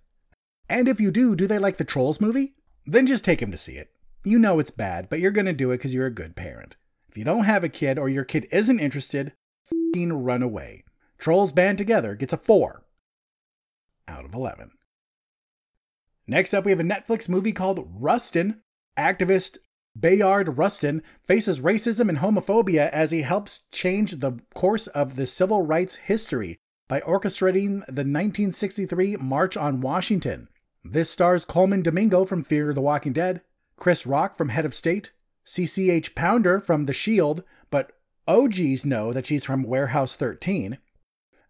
[0.69, 2.55] And if you do, do they like the Trolls movie?
[2.85, 3.91] Then just take them to see it.
[4.25, 6.77] You know it's bad, but you're going to do it because you're a good parent.
[7.09, 9.33] If you don't have a kid or your kid isn't interested,
[9.67, 10.85] f***ing run away.
[11.19, 12.83] Trolls Band Together gets a 4
[14.07, 14.71] out of 11.
[16.31, 18.61] Next up, we have a Netflix movie called Rustin.
[18.99, 19.57] Activist
[19.99, 25.65] Bayard Rustin faces racism and homophobia as he helps change the course of the civil
[25.65, 30.49] rights history by orchestrating the 1963 March on Washington.
[30.85, 33.41] This stars Colman Domingo from Fear the Walking Dead,
[33.77, 35.13] Chris Rock from Head of State,
[35.47, 37.93] CCH Pounder from The Shield, but
[38.27, 40.77] OGs know that she's from Warehouse 13,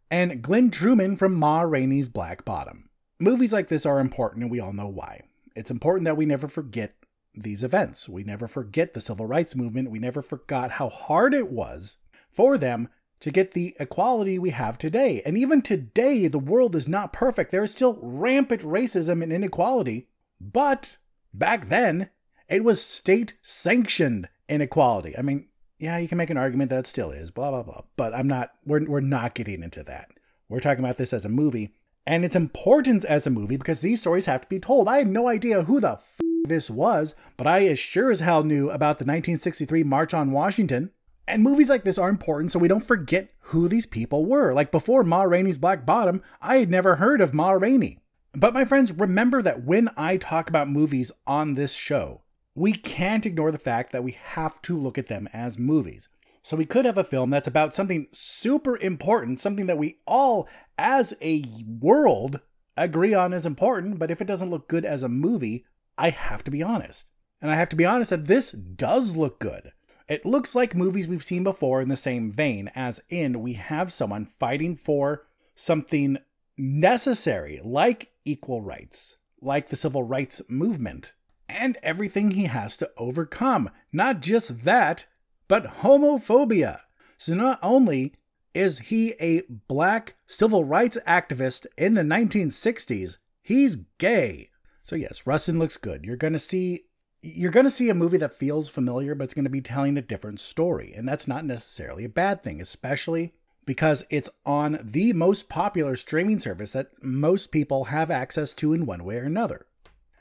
[0.09, 2.88] and Glynn Turman from Ma Rainey's Black Bottom.
[3.21, 5.23] Movies like this are important, and we all know why.
[5.57, 6.95] It's important that we never forget
[7.35, 8.09] these events.
[8.09, 9.91] We never forget the civil rights movement.
[9.91, 11.99] We never forgot how hard it was
[12.31, 12.89] for them
[13.21, 15.21] to get the equality we have today.
[15.27, 17.51] And even today, the world is not perfect.
[17.51, 20.07] There is still rampant racism and inequality.
[20.41, 20.99] But
[21.35, 22.11] back then,
[22.49, 25.19] it was state sanctioned inequality.
[25.19, 25.49] I mean,
[25.81, 27.83] yeah, you can make an argument that still is, blah, blah, blah.
[27.97, 30.11] But I'm not, we're, we're not getting into that.
[30.49, 31.75] We're talking about this as a movie
[32.09, 34.88] and its importance as a movie because these stories have to be told.
[34.88, 38.42] I had no idea who the f- this was, but I as sure as hell
[38.42, 40.90] knew about the 1963 March on Washington
[41.27, 44.55] and movies like this are important so we don't forget who these people were.
[44.55, 47.99] Like before Ma Rainey's Black Bottom, I had never heard of Ma Rainey.
[48.33, 52.23] But my friends, remember that when I talk about movies on this show,
[52.55, 56.09] we can't ignore the fact that we have to look at them as movies.
[56.49, 60.49] So we could have a film that's about something super important, something that we all,
[60.79, 61.45] as a
[61.79, 62.41] world,
[62.75, 65.67] agree on is important, but if it doesn't look good as a movie,
[65.99, 67.11] I have to be honest.
[67.43, 69.73] And I have to be honest that this does look good.
[70.09, 73.93] It looks like movies we've seen before in the same vein, as in we have
[73.93, 76.17] someone fighting for something
[76.57, 81.13] necessary, like equal rights, like the civil rights movement,
[81.47, 83.69] and everything he has to overcome.
[83.93, 85.05] Not just that,
[85.49, 86.81] but homophobia.
[87.17, 88.15] So not only
[88.55, 94.51] is he a black civil rights activist in the 1960s, he's gay.
[94.83, 96.05] So yes, Rustin looks good.
[96.05, 96.85] You're going to see
[97.21, 99.99] you're going to see a movie that feels familiar, but it's going to be telling
[99.99, 100.93] a different story.
[100.95, 103.35] And that's not necessarily a bad thing, especially
[103.67, 108.87] because it's on the most popular streaming service that most people have access to in
[108.87, 109.67] one way or another.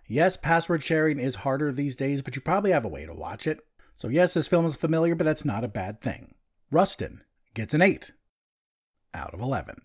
[0.08, 3.46] Yes, password sharing is harder these days, but you probably have a way to watch
[3.46, 3.60] it.
[3.98, 6.36] So, yes, this film is familiar, but that's not a bad thing.
[6.72, 8.14] Rustin gets an 8
[9.14, 9.82] out of 11.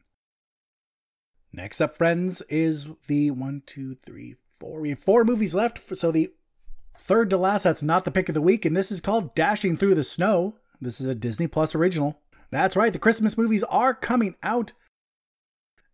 [1.52, 4.80] Next up, friends, is the one, two, three, four.
[4.80, 6.32] We have four movies left, so the
[6.96, 9.76] Third to last, that's not the pick of the week, and this is called Dashing
[9.76, 10.56] Through the Snow.
[10.80, 12.20] This is a Disney Plus original.
[12.50, 14.72] That's right, the Christmas movies are coming out.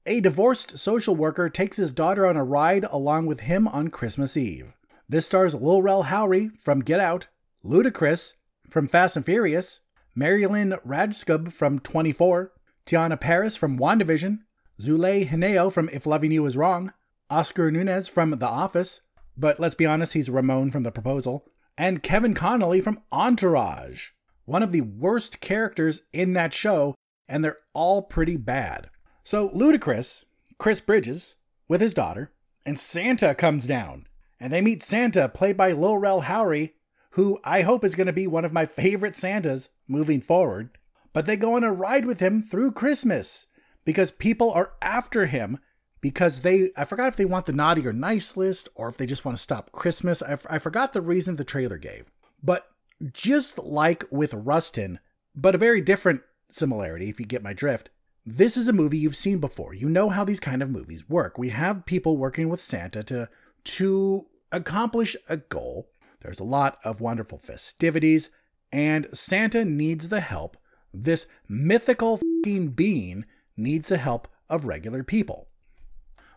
[0.07, 4.37] A divorced social worker takes his daughter on a ride along with him on Christmas
[4.37, 4.73] Eve.
[5.09, 7.29] This stars Lil Rel Howery from Get Out,
[7.69, 8.37] Ludacris
[8.71, 9.81] from Fast and Furious,
[10.15, 12.51] Mary Lynn Rajskub from 24,
[12.87, 14.39] Teyonah Parris from WandaVision,
[14.81, 16.95] Zulay Henao from If Loving You Is Wrong,
[17.29, 19.03] Oscar Nunez from The Office,
[19.37, 21.45] but let's be honest, he's Ramon from The Proposal,
[21.77, 24.13] and Kevin Connolly from Entourage.
[24.47, 26.95] One of the worst characters in that show,
[27.29, 28.89] and they're all pretty bad.
[29.25, 30.25] So Ludacris,
[30.57, 31.35] Chris Bridges,
[31.69, 32.33] with his daughter,
[32.65, 34.07] and Santa comes down,
[34.41, 36.73] and they meet Santa, played by Lil Rel Howery,
[37.19, 40.79] who I hope is going to be one of my favorite Santas moving forward.
[41.13, 43.49] But they go on a ride with him through Christmas
[43.85, 45.59] because people are after him
[46.01, 49.05] because they I forgot if they want the naughty or nice list or if they
[49.05, 50.23] just want to stop Christmas.
[50.23, 52.09] I, I forgot the reason the trailer gave.
[52.41, 52.69] But
[53.13, 55.01] just like with Rustin,
[55.35, 57.91] but a very different similarity if you get my drift.
[58.25, 59.75] This is a movie you've seen before.
[59.75, 61.37] You know how these kind of movies work.
[61.37, 63.29] We have people working with Santa to
[63.65, 65.89] to accomplish a goal.
[66.21, 68.31] There's a lot of wonderful festivities
[68.73, 70.57] and Santa needs the help.
[70.93, 73.25] This mythical being
[73.57, 75.49] needs the help of regular people.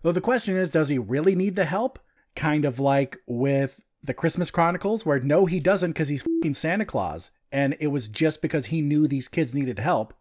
[0.01, 1.99] Though the question is, does he really need the help?
[2.35, 7.31] Kind of like with the Christmas Chronicles, where no, he doesn't because he's Santa Claus,
[7.51, 10.13] and it was just because he knew these kids needed help.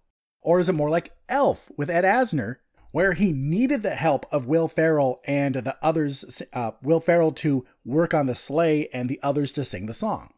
[0.42, 2.57] Or is it more like Elf with Ed Asner,
[2.92, 7.66] where he needed the help of Will Ferrell and the others, uh, Will Ferrell to
[7.85, 10.33] work on the sleigh and the others to sing the song?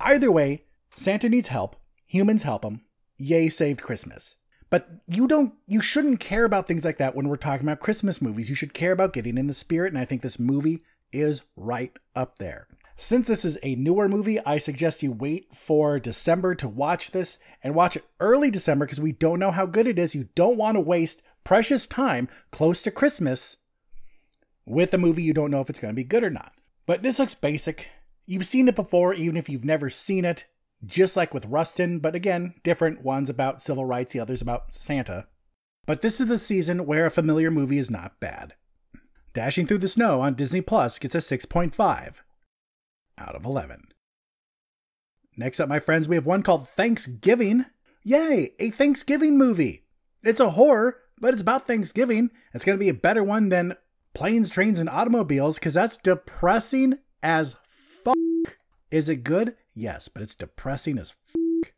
[0.00, 0.64] Either way,
[0.94, 2.82] Santa needs help, humans help him.
[3.18, 4.36] Yay, saved Christmas.
[4.68, 8.20] But you don't you shouldn't care about things like that when we're talking about Christmas
[8.20, 8.50] movies.
[8.50, 11.96] You should care about getting in the spirit and I think this movie is right
[12.14, 12.66] up there.
[12.96, 17.38] Since this is a newer movie, I suggest you wait for December to watch this
[17.62, 20.14] and watch it early December because we don't know how good it is.
[20.14, 23.56] You don't want to waste precious time close to Christmas
[24.66, 26.52] with a movie you don't know if it's going to be good or not.
[26.86, 27.88] But this looks basic.
[28.26, 30.46] You've seen it before, even if you've never seen it
[30.84, 33.04] just like with Rustin, but again, different.
[33.04, 35.28] One's about civil rights, the other's about Santa.
[35.86, 38.54] But this is the season where a familiar movie is not bad.
[39.32, 42.22] Dashing Through the Snow on Disney Plus gets a 6.5
[43.18, 43.84] out of 11.
[45.36, 47.66] Next up, my friends, we have one called Thanksgiving.
[48.02, 49.84] Yay, a Thanksgiving movie.
[50.24, 52.30] It's a horror, but it's about Thanksgiving.
[52.52, 53.76] It's going to be a better one than
[54.14, 58.16] Planes, Trains, and Automobiles because that's depressing as fuck.
[58.90, 59.56] Is it good?
[59.74, 61.70] Yes, but it's depressing as f.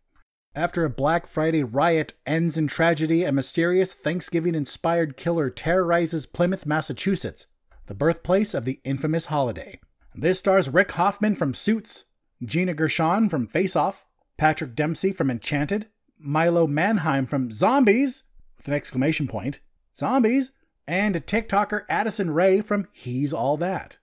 [0.55, 6.67] After a Black Friday riot ends in tragedy, a mysterious Thanksgiving inspired killer terrorizes Plymouth,
[6.67, 7.47] Massachusetts,
[7.87, 9.81] the birthplace of the infamous holiday.
[10.15, 12.07] This stars Rick Hoffman from Suits,
[12.45, 14.05] Gina Gershon from Face Off,
[14.37, 18.25] Patrick Dempsey from Enchanted, Milo Manheim from Zombies,
[18.69, 19.61] an exclamation point,
[19.97, 20.53] Zombies,
[20.87, 23.99] and TikToker Addison Rae from He's All That.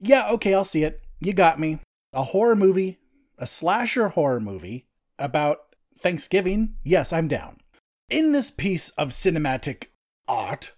[0.00, 1.00] Yeah, okay, I'll see it.
[1.20, 1.78] You got me
[2.12, 2.98] a horror movie,
[3.38, 4.86] a slasher horror movie
[5.18, 5.58] about
[5.98, 7.58] Thanksgiving, yes, I'm down.
[8.10, 9.86] In this piece of cinematic
[10.28, 10.72] art,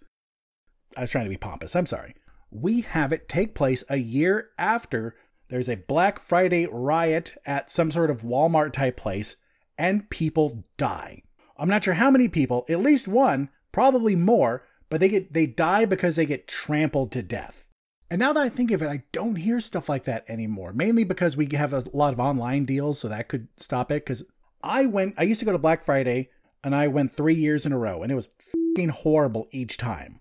[0.97, 2.15] I was trying to be pompous, I'm sorry.
[2.51, 5.17] We have it take place a year after
[5.49, 9.37] there's a Black Friday riot at some sort of Walmart type place
[9.77, 11.23] and people die.
[11.59, 15.47] I'm not sure how many people, at least one, probably more, but they get they
[15.47, 17.69] die because they get trampled to death.
[18.11, 20.73] And now that I think of it, I don't hear stuff like that anymore.
[20.73, 24.05] Mainly because we have a lot of online deals, so that could stop it.
[24.05, 24.25] Because
[24.63, 26.31] I went, I used to go to Black Friday,
[26.65, 30.21] and I went three years in a row, and it was fucking horrible each time.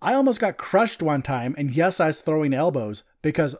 [0.00, 3.56] I almost got crushed one time, and yes, I was throwing elbows because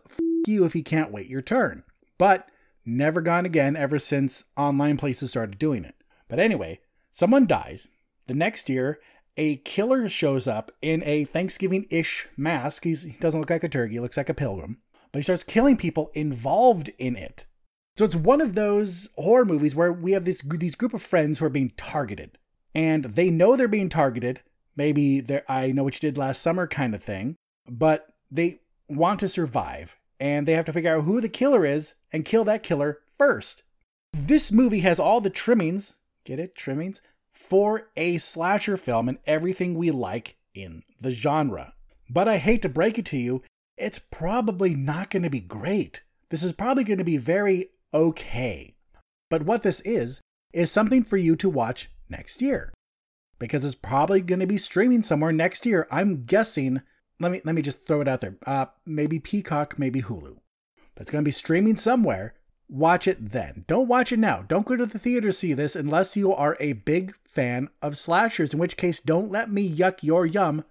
[0.47, 1.83] you if you can't wait your turn.
[2.19, 2.49] But
[2.85, 5.97] never gone again ever since online places started doing it.
[6.29, 6.81] But anyway,
[7.15, 7.89] someone dies.
[8.27, 9.01] The next year,
[9.37, 12.85] a killer shows up in a Thanksgiving ish mask.
[12.85, 14.79] He's, he doesn't look like a turkey, he looks like a pilgrim.
[15.13, 17.47] But he starts killing people involved in it.
[17.97, 21.39] So it's one of those horror movies where we have this these group of friends
[21.39, 22.39] who are being targeted,
[22.75, 24.41] and they know they're being targeted.
[24.75, 27.37] Maybe they're I know what you did last summer kind of thing,
[27.69, 31.95] but they want to survive, and they have to figure out who the killer is
[32.13, 33.63] and kill that killer first.
[34.13, 35.95] This movie has all the trimmings.
[36.25, 36.57] Get it?
[36.57, 37.01] Trimmings
[37.35, 41.75] for a slasher film and everything we like in the genre.
[42.09, 43.43] But I hate to break it to you,
[43.77, 46.03] it's probably not going to be great.
[46.31, 48.75] This is probably going to be very okay.
[49.31, 50.21] But what this is,
[50.53, 52.73] is something for you to watch next year.
[53.41, 55.89] Because it's probably going to be streaming somewhere next year.
[55.91, 56.83] I'm guessing,
[57.19, 58.37] let me let me just throw it out there.
[58.47, 60.37] Uh, maybe Peacock, maybe Hulu.
[60.95, 62.35] But it's going to be streaming somewhere
[62.69, 63.65] watch it then.
[63.67, 64.43] Don't watch it now.
[64.43, 67.99] Don't go to the theater to see this unless you are a big fan of
[67.99, 70.65] slashers, in which case, don't let me yuck your yum.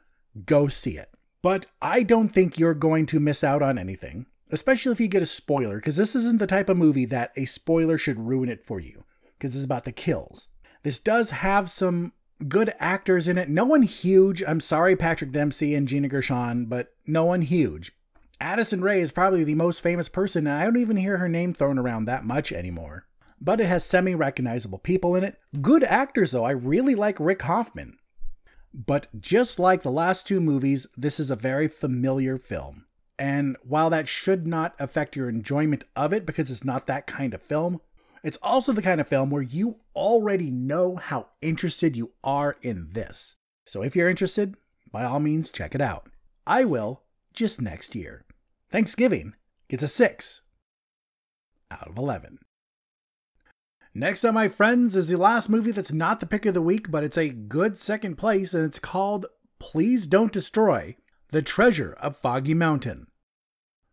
[0.46, 1.10] Go see it.
[1.42, 5.22] But I don't think you're going to miss out on anything, especially if you get
[5.22, 8.64] a spoiler, because this isn't the type of movie that a spoiler should ruin it
[8.64, 9.04] for you,
[9.38, 10.48] because it's about the kills.
[10.84, 12.14] This does have some
[12.48, 13.50] good actors in it.
[13.50, 14.44] No one huge.
[14.48, 17.94] I'm sorry, Patrick Dempsey and Gina Gershon, but no one huge.
[18.44, 21.54] Addison Rae is probably the most famous person, and I don't even hear her name
[21.54, 23.08] thrown around that much anymore.
[23.40, 25.40] But it has semi recognizable people in it.
[25.62, 26.44] Good actors, though.
[26.44, 27.98] I really like Rick Hoffman.
[28.74, 32.86] But just like the last two movies, this is a very familiar film.
[33.18, 37.34] And while that should not affect your enjoyment of it because it's not that kind
[37.34, 37.80] of film,
[38.26, 42.90] it's also the kind of film where you already know how interested you are in
[42.92, 43.38] this.
[43.66, 44.58] So if you're interested,
[44.92, 46.10] by all means, check it out.
[46.46, 47.04] I will
[47.34, 48.26] just next year.
[48.74, 49.36] Thanksgiving
[49.70, 50.42] gets a 6
[51.70, 52.40] out of 11.
[53.94, 56.90] Next up, my friends, is the last movie that's not the pick of the week,
[56.90, 59.28] but it's a good second place, and it's called
[59.60, 60.96] Please Don't Destroy
[61.30, 63.06] The Treasure of Foggy Mountain.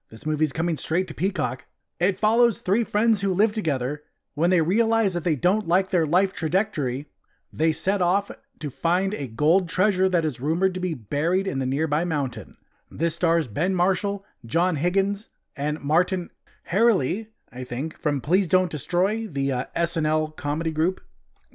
[0.09, 1.67] This movie's coming straight to Peacock.
[1.99, 4.05] It follows three friends who live together.
[4.33, 7.05] When they realize that they don't like their life trajectory,
[7.53, 11.59] they set off to find a gold treasure that is rumored to be buried in
[11.59, 12.57] the nearby mountain.
[12.91, 16.31] This stars Ben Marshall, John Higgins, and Martin
[16.65, 21.01] Herlihy, I think, from Please Don't Destroy, the uh, SNL comedy group.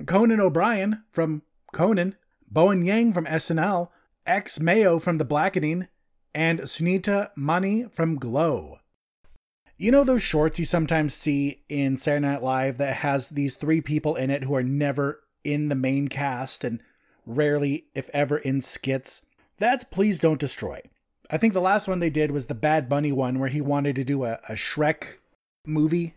[0.06, 2.16] Conan O'Brien from Conan,
[2.50, 3.90] Bowen Yang from SNL,
[4.26, 5.88] X Mayo from The Blackening,
[6.34, 8.80] and Sunita Mani from Glow.
[9.78, 13.82] You know those shorts you sometimes see in Saturday Night Live that has these three
[13.82, 16.82] people in it who are never in the main cast and
[17.26, 19.26] rarely, if ever, in skits?
[19.58, 20.82] That's Please Don't Destroy.
[21.30, 23.96] I think the last one they did was the Bad Bunny one where he wanted
[23.96, 25.18] to do a, a Shrek
[25.66, 26.14] movie.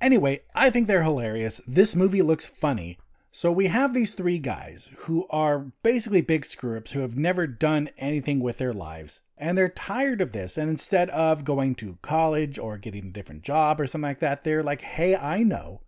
[0.00, 1.60] Anyway, I think they're hilarious.
[1.66, 2.98] This movie looks funny.
[3.32, 7.46] So we have these three guys who are basically big screw ups who have never
[7.46, 9.20] done anything with their lives.
[9.36, 10.56] And they're tired of this.
[10.56, 14.42] And instead of going to college or getting a different job or something like that,
[14.42, 15.82] they're like, hey, I know.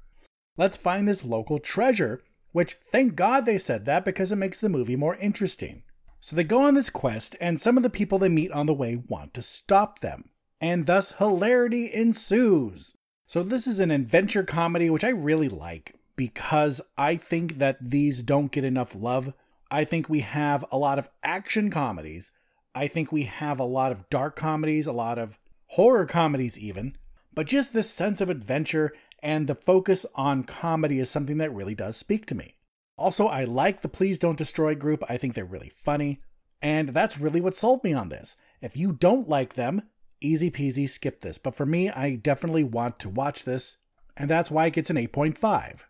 [0.59, 2.23] Let's find this local treasure.
[2.53, 5.85] Which, thank God they said that because it makes the movie more interesting.
[6.29, 8.75] So they go on this quest, and some of the people they meet on the
[8.75, 10.29] way want to stop them.
[10.61, 12.95] And thus hilarity ensues.
[13.25, 18.21] So this is an adventure comedy, which I really like because I think that these
[18.21, 19.33] don't get enough love.
[19.71, 22.31] I think we have a lot of action comedies.
[22.75, 25.39] I think we have a lot of dark comedies, a lot of
[25.69, 26.95] horror comedies, even.
[27.33, 31.75] But just this sense of adventure and the focus on comedy is something that really
[31.75, 32.58] does speak to me.
[32.99, 35.05] Also, I like the Please Don't Destroy group.
[35.09, 36.21] I think they're really funny.
[36.61, 38.37] And that's really what sold me on this.
[38.61, 39.83] If you don't like them,
[40.21, 41.39] easy peasy, skip this.
[41.39, 43.77] But for me, I definitely want to watch this.
[44.17, 45.83] And that's why it gets an 8.5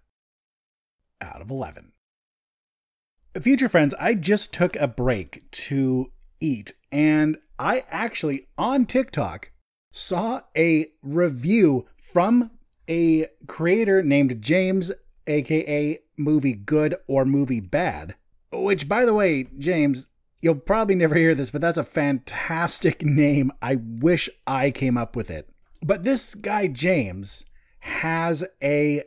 [1.22, 1.92] out of 11.
[3.40, 6.74] Future friends, I just took a break to eat.
[6.92, 9.50] And I actually, on TikTok,
[9.92, 12.50] saw a review from
[12.88, 14.92] a creator named James
[15.28, 18.14] aka movie good or movie bad.
[18.52, 20.08] Which, by the way, James,
[20.40, 23.52] you'll probably never hear this, but that's a fantastic name.
[23.60, 25.48] I wish I came up with it.
[25.82, 27.44] But this guy, James,
[27.80, 29.04] has a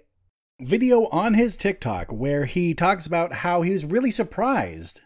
[0.59, 5.01] video on his TikTok where he talks about how he was really surprised,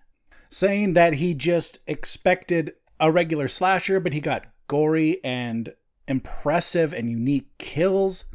[0.49, 5.73] saying that he just expected a regular slasher, but he got gory and
[6.07, 8.25] impressive and unique kills.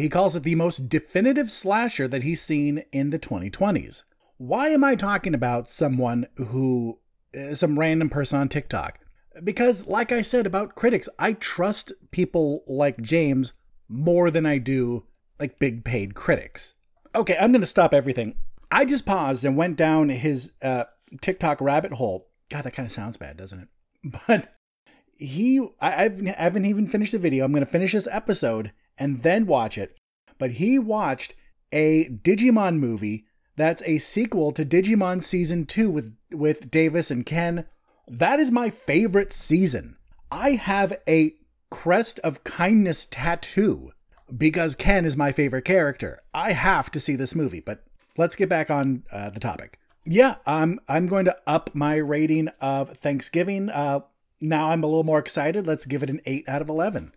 [0.00, 4.04] He calls it the most definitive slasher that he's seen in the 2020s.
[4.38, 7.00] Why am I talking about someone who
[7.36, 8.98] uh, some random person on TikTok.
[9.44, 13.52] Because, like I said about critics, I trust people like James
[13.88, 15.06] more than I do
[15.38, 16.74] like big paid critics.
[17.14, 18.36] Okay, I'm going to stop everything.
[18.70, 20.84] I just paused and went down his uh,
[21.20, 22.28] TikTok rabbit hole.
[22.50, 23.68] God, that kind of sounds bad, doesn't it?
[24.26, 24.56] But
[25.16, 27.44] he, I, I've, I haven't even finished the video.
[27.44, 29.96] I'm going to finish this episode and then watch it.
[30.38, 31.34] But he watched
[31.72, 33.24] a Digimon movie
[33.56, 37.66] that's a sequel to Digimon Season 2 with, with Davis and Ken.
[38.06, 39.96] That is my favorite season.
[40.30, 41.34] I have a
[41.70, 43.90] Crest of Kindness tattoo
[44.36, 46.20] because Ken is my favorite character.
[46.32, 47.84] I have to see this movie, but
[48.16, 49.78] let's get back on uh, the topic.
[50.04, 53.68] Yeah, I'm I'm going to up my rating of Thanksgiving.
[53.68, 54.00] Uh,
[54.40, 55.66] now I'm a little more excited.
[55.66, 57.12] Let's give it an 8 out of 11.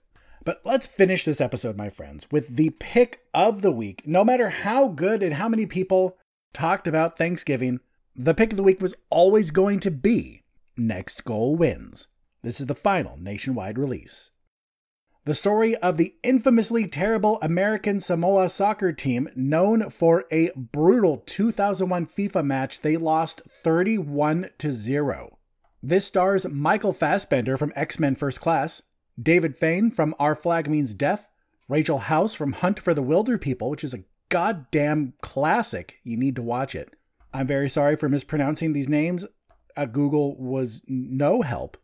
[0.46, 4.06] But let's finish this episode, my friends, with the pick of the week.
[4.06, 6.18] No matter how good and how many people
[6.54, 7.80] talked about Thanksgiving,
[8.16, 10.44] the pick of the week was always going to be
[10.76, 12.10] Next Goal Wins.
[12.42, 14.32] This is the final nationwide release.
[15.26, 22.08] The story of the infamously terrible American Samoa soccer team, known for a brutal 2001
[22.08, 25.38] FIFA match they lost 31 to 0.
[25.82, 28.84] This stars Michael Fassbender from X Men First Class,
[29.22, 31.30] David Fane from Our Flag Means Death,
[31.68, 36.00] Rachel House from Hunt for the Wilderpeople, which is a goddamn classic.
[36.04, 36.96] You need to watch it.
[37.34, 39.26] I'm very sorry for mispronouncing these names.
[39.76, 41.78] Uh, Google was no help.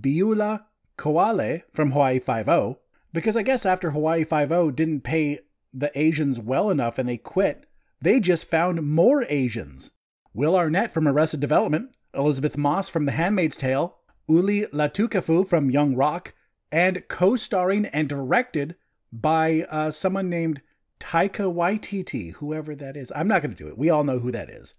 [0.00, 0.66] Beulah
[0.96, 2.76] Koale from Hawaii 5
[3.12, 5.40] because I guess after Hawaii 5 didn't pay
[5.72, 7.66] the Asians well enough and they quit,
[8.00, 9.92] they just found more Asians.
[10.32, 13.96] Will Arnett from Arrested Development, Elisabeth Moss from The Handmaid's Tale,
[14.28, 16.34] Uli Latukefu from Young Rock,
[16.76, 18.76] and co starring and directed
[19.10, 20.60] by uh, someone named
[21.00, 23.10] Taika Waititi, whoever that is.
[23.16, 23.78] I'm not going to do it.
[23.78, 24.74] We all know who that is.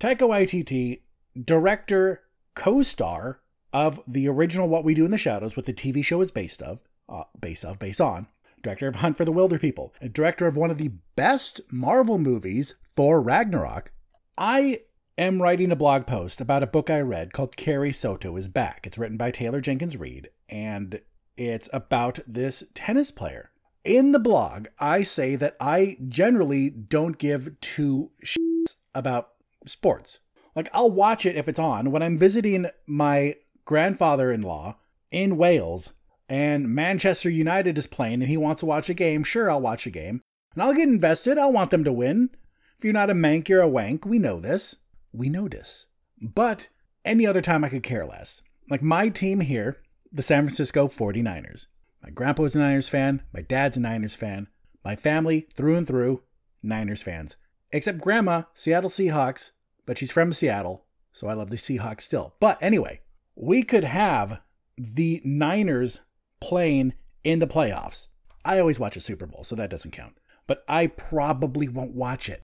[0.00, 1.02] Taika Waititi,
[1.40, 2.22] director,
[2.56, 3.40] co star
[3.72, 6.60] of the original What We Do in the Shadows, what the TV show is based
[6.60, 8.26] of, uh, based of, based on.
[8.60, 12.74] Director of Hunt for the Wilder Wilderpeople, director of one of the best Marvel movies,
[12.96, 13.92] Thor Ragnarok.
[14.36, 14.80] I
[15.16, 18.88] am writing a blog post about a book I read called Carrie Soto is Back.
[18.88, 21.00] It's written by Taylor Jenkins Reid, and
[21.36, 23.50] it's about this tennis player.
[23.84, 29.30] In the blog, I say that I generally don't give two shits about
[29.66, 30.20] sports.
[30.54, 31.90] Like, I'll watch it if it's on.
[31.90, 34.78] When I'm visiting my grandfather in law
[35.10, 35.92] in Wales
[36.28, 39.86] and Manchester United is playing and he wants to watch a game, sure, I'll watch
[39.86, 40.20] a game.
[40.54, 41.38] And I'll get invested.
[41.38, 42.30] I'll want them to win.
[42.78, 44.04] If you're not a Manc, you're a wank.
[44.04, 44.76] We know this.
[45.12, 45.86] We know this.
[46.20, 46.68] But
[47.04, 48.42] any other time I could care less.
[48.70, 49.81] Like my team here,
[50.12, 51.68] the San Francisco 49ers.
[52.02, 53.22] My grandpa was a Niners fan.
[53.32, 54.48] My dad's a Niners fan.
[54.84, 56.22] My family, through and through,
[56.62, 57.36] Niners fans.
[57.70, 59.52] Except grandma, Seattle Seahawks,
[59.86, 62.34] but she's from Seattle, so I love the Seahawks still.
[62.40, 63.00] But anyway,
[63.34, 64.40] we could have
[64.76, 66.02] the Niners
[66.40, 66.92] playing
[67.24, 68.08] in the playoffs.
[68.44, 70.18] I always watch a Super Bowl, so that doesn't count.
[70.46, 72.42] But I probably won't watch it.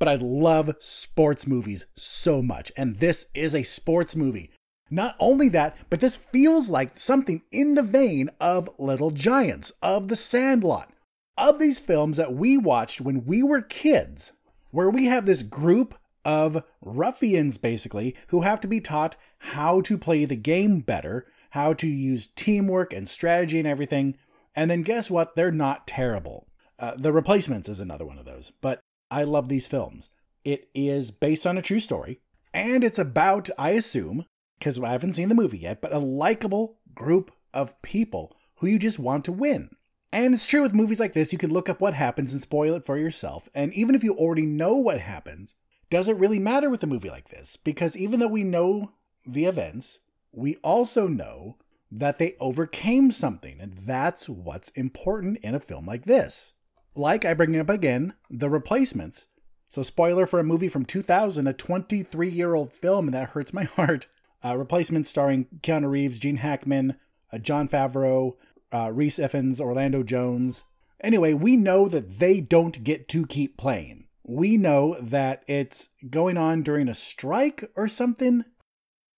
[0.00, 4.50] But I love sports movies so much, and this is a sports movie.
[4.90, 10.08] Not only that, but this feels like something in the vein of Little Giants, of
[10.08, 10.92] The Sandlot,
[11.36, 14.32] of these films that we watched when we were kids,
[14.70, 19.98] where we have this group of ruffians, basically, who have to be taught how to
[19.98, 24.16] play the game better, how to use teamwork and strategy and everything.
[24.54, 25.36] And then guess what?
[25.36, 26.48] They're not terrible.
[26.78, 28.80] Uh, the Replacements is another one of those, but
[29.10, 30.10] I love these films.
[30.44, 32.20] It is based on a true story,
[32.52, 34.26] and it's about, I assume,
[34.58, 38.78] because I haven't seen the movie yet, but a likable group of people who you
[38.78, 39.70] just want to win.
[40.12, 42.74] And it's true with movies like this, you can look up what happens and spoil
[42.74, 43.48] it for yourself.
[43.54, 45.56] And even if you already know what happens,
[45.90, 47.56] does it really matter with a movie like this?
[47.56, 48.92] Because even though we know
[49.26, 50.00] the events,
[50.32, 51.56] we also know
[51.90, 56.54] that they overcame something, and that's what's important in a film like this.
[56.94, 59.28] Like I bring up again, The Replacements.
[59.68, 63.52] So, spoiler for a movie from 2000, a 23 year old film, and that hurts
[63.52, 64.08] my heart.
[64.46, 66.96] Uh, Replacements starring Keanu Reeves, Gene Hackman,
[67.32, 68.36] uh, Jon Favreau,
[68.70, 70.62] uh, Rhys Ifans, Orlando Jones.
[71.00, 74.06] Anyway, we know that they don't get to keep playing.
[74.22, 78.44] We know that it's going on during a strike or something.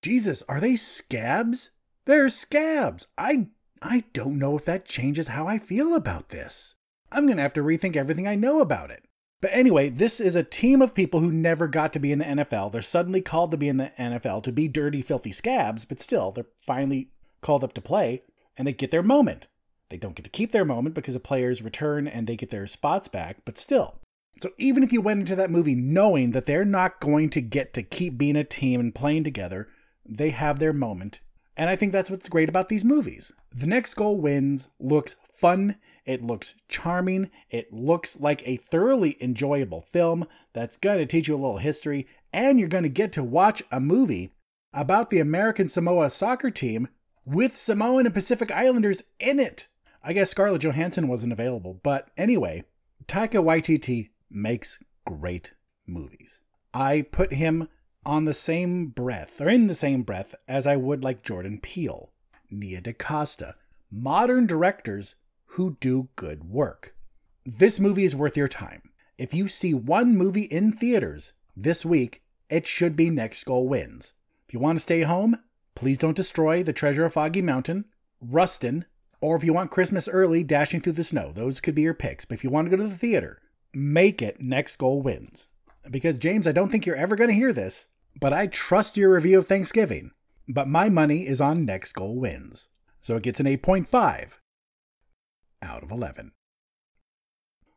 [0.03, 1.73] Jesus, are they scabs?
[2.07, 3.07] They're scabs.
[3.19, 3.49] I
[3.83, 6.75] I don't know if that changes how I feel about this.
[7.13, 9.05] I'm going to have to rethink everything I know about it.
[9.41, 12.25] But anyway, this is a team of people who never got to be in the
[12.25, 12.73] NFL.
[12.73, 16.33] They're suddenly called to be in the NFL to be dirty, filthy scabs, but still,
[16.33, 17.11] they're finally
[17.41, 18.23] called up to play
[18.57, 19.47] and they get their moment.
[19.91, 22.67] They don't get to keep their moment because the players return and they get their
[22.67, 24.01] spots back, but still.
[24.43, 27.73] So even if you went into that movie knowing that they're not going to get
[27.75, 29.69] to keep being a team and playing together,
[30.05, 31.21] they have their moment.
[31.57, 33.33] And I think that's what's great about these movies.
[33.51, 35.77] The Next Goal Wins looks fun,
[36.09, 41.35] it looks charming, it looks like a thoroughly enjoyable film that's going to teach you
[41.35, 44.33] a little history, and you're going to get to watch a movie
[44.73, 46.89] about the American Samoa soccer team
[47.27, 49.69] with Samoan and Pacific Islanders in it.
[50.03, 52.65] I guess Scarlett Johansson wasn't available, but anyway,
[53.07, 55.53] Taika Waititi makes great
[55.87, 56.41] movies.
[56.73, 57.69] I put him
[58.07, 62.13] on the same breath, or in the same breath, as I would like Jordan Peele,
[62.51, 63.57] Nia DaCosta,
[63.91, 65.17] modern directors
[65.53, 66.95] who do good work.
[67.45, 68.83] This movie is worth your time.
[69.17, 74.15] If you see one movie in theaters this week, it should be Next Goal Wins.
[74.47, 75.39] If you want to stay home,
[75.75, 77.87] please don't destroy the treasure of Foggy Mountain,
[78.21, 78.85] Rustin,
[79.21, 81.33] or if you want Christmas early, Dashing Through the Snow.
[81.33, 82.25] Those could be your picks.
[82.25, 83.43] But if you want to go to the theater,
[83.75, 85.49] make it Next Goal Wins.
[85.91, 87.89] Because, James, I don't think you're ever going to hear this,
[88.21, 90.13] but I trust your review of Thanksgiving.
[90.47, 92.69] But my money is on Next Goal Wins.
[93.01, 94.37] So it gets an 8.5
[95.63, 96.33] out of 11.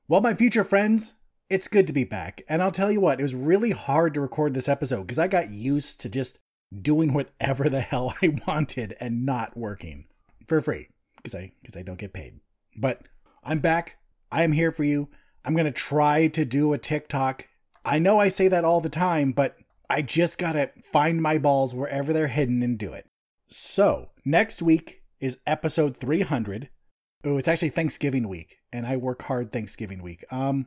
[0.08, 1.16] Well, my future friends,
[1.50, 2.42] it's good to be back.
[2.48, 5.28] And I'll tell you what, it was really hard to record this episode because I
[5.28, 6.40] got used to just
[6.82, 10.08] doing whatever the hell I wanted and not working
[10.48, 12.40] for free because I because I don't get paid.
[12.78, 13.02] But
[13.44, 13.98] I'm back.
[14.32, 15.10] I am here for you.
[15.44, 17.48] I'm going to try to do a TikTok.
[17.84, 19.58] I know I say that all the time, but
[19.90, 23.08] I just got to find my balls wherever they're hidden and do it.
[23.48, 26.70] So, next week is episode 300.
[27.24, 30.26] Oh, it's actually Thanksgiving week, and I work hard Thanksgiving week.
[30.32, 30.66] Um,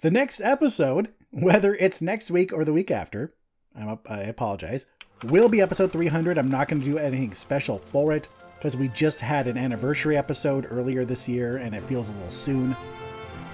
[0.00, 3.34] the next episode, whether it's next week or the week after,
[3.74, 4.86] I'm up, I apologize,
[5.24, 6.36] will be episode 300.
[6.36, 8.28] I'm not going to do anything special for it
[8.58, 12.30] because we just had an anniversary episode earlier this year and it feels a little
[12.30, 12.76] soon.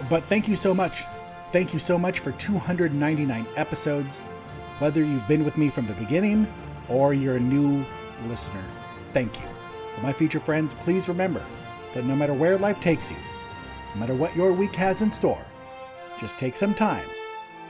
[0.08, 1.04] But thank you so much.
[1.52, 4.18] Thank you so much for 299 episodes.
[4.78, 6.52] Whether you've been with me from the beginning
[6.88, 7.84] or you're a new
[8.26, 8.64] listener,
[9.12, 9.46] thank you.
[9.94, 11.44] For my future friends, please remember
[11.94, 13.16] that no matter where life takes you,
[13.94, 15.44] no matter what your week has in store,
[16.18, 17.06] just take some time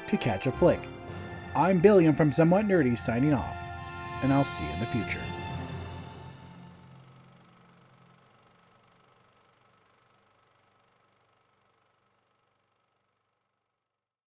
[0.06, 0.80] to catch a flick.
[1.54, 3.56] I'm Billiam from Somewhat Nerdy signing off,
[4.22, 5.39] and I'll see you in the future.